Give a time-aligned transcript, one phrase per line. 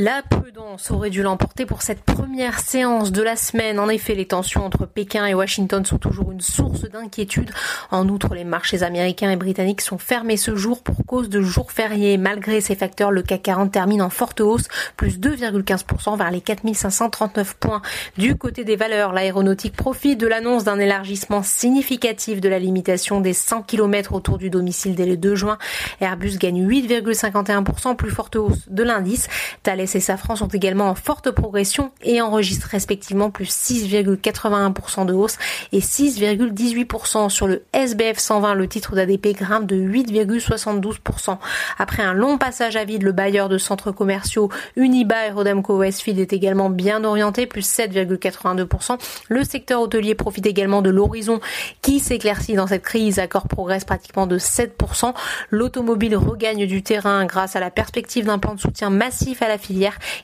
[0.00, 3.78] La prudence aurait dû l'emporter pour cette première séance de la semaine.
[3.78, 7.50] En effet, les tensions entre Pékin et Washington sont toujours une source d'inquiétude.
[7.90, 11.70] En outre, les marchés américains et britanniques sont fermés ce jour pour cause de jours
[11.70, 12.16] fériés.
[12.16, 17.56] Malgré ces facteurs, le CAC 40 termine en forte hausse, plus 2,15% vers les 4539
[17.58, 17.82] points.
[18.16, 23.34] Du côté des valeurs, l'aéronautique profite de l'annonce d'un élargissement significatif de la limitation des
[23.34, 25.58] 100 km autour du domicile dès le 2 juin.
[26.00, 29.28] Airbus gagne 8,51%, plus forte hausse de l'indice.
[29.62, 35.36] Thales et Safran sont également en forte progression et enregistrent respectivement plus 6,81% de hausse
[35.72, 38.54] et 6,18% sur le SBF 120.
[38.54, 41.38] Le titre d'ADP grimpe de 8,72%.
[41.78, 46.18] Après un long passage à vide, le bailleur de centres commerciaux Uniba et Rodamco Westfield
[46.18, 48.98] est également bien orienté, plus 7,82%.
[49.28, 51.40] Le secteur hôtelier profite également de l'horizon
[51.82, 53.18] qui s'éclaircit dans cette crise.
[53.18, 55.14] Accord progresse pratiquement de 7%.
[55.50, 59.58] L'automobile regagne du terrain grâce à la perspective d'un plan de soutien massif à la
[59.58, 59.69] filière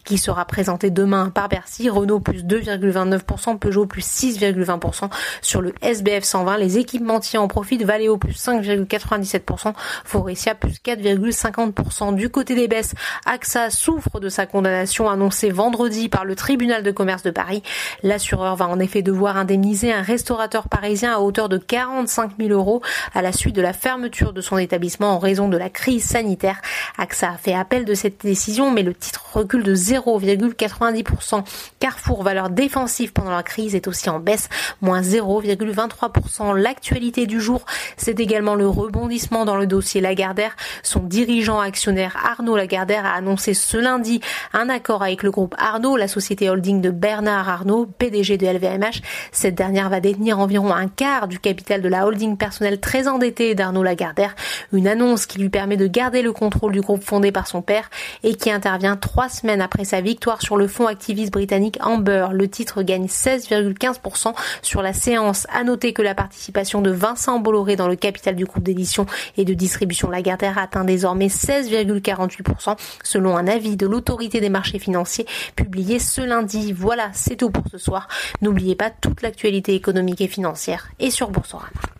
[0.04, 1.88] qui sera présenté demain par Bercy.
[1.88, 5.10] Renault plus 2,29%, Peugeot plus 6,20%
[5.42, 6.56] sur le SBF 120.
[6.58, 7.84] Les équipementiers en profitent.
[7.84, 9.72] Valeo plus 5,97%,
[10.04, 12.14] Forestia plus 4,50%.
[12.14, 16.90] Du côté des baisses, AXA souffre de sa condamnation annoncée vendredi par le tribunal de
[16.90, 17.62] commerce de Paris.
[18.02, 22.82] L'assureur va en effet devoir indemniser un restaurateur parisien à hauteur de 45 000 euros
[23.14, 26.60] à la suite de la fermeture de son établissement en raison de la crise sanitaire.
[26.98, 31.44] AXA a fait appel de cette décision, mais le titre recule de 0,90%.
[31.78, 34.48] Carrefour, valeur défensive pendant la crise, est aussi en baisse,
[34.80, 36.56] moins 0,23%.
[36.56, 37.64] L'actualité du jour,
[37.96, 40.56] c'est également le rebondissement dans le dossier Lagardère.
[40.82, 44.20] Son dirigeant actionnaire Arnaud Lagardère a annoncé ce lundi
[44.52, 49.02] un accord avec le groupe Arnaud, la société holding de Bernard Arnaud, PDG de LVMH.
[49.32, 53.54] Cette dernière va détenir environ un quart du capital de la holding personnelle très endettée
[53.54, 54.34] d'Arnaud Lagardère.
[54.72, 57.90] Une annonce qui lui permet de garder le contrôle du groupe fondé par son père
[58.22, 58.96] et qui intervient
[59.26, 62.28] trois semaines après sa victoire sur le fonds activiste britannique Amber.
[62.30, 64.32] Le titre gagne 16,15%
[64.62, 65.48] sur la séance.
[65.52, 69.04] À noter que la participation de Vincent Bolloré dans le capital du groupe d'édition
[69.36, 75.26] et de distribution Lagardère atteint désormais 16,48% selon un avis de l'autorité des marchés financiers
[75.56, 76.72] publié ce lundi.
[76.72, 78.06] Voilà, c'est tout pour ce soir.
[78.42, 81.95] N'oubliez pas toute l'actualité économique et financière et sur Boursorama.